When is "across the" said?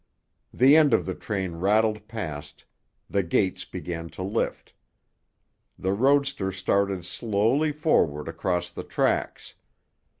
8.27-8.83